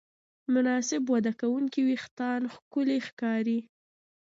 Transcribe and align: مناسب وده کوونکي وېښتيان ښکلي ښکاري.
مناسب 0.53 1.01
وده 1.13 1.31
کوونکي 1.41 1.81
وېښتيان 1.87 2.41
ښکلي 2.53 2.97
ښکاري. 3.07 3.59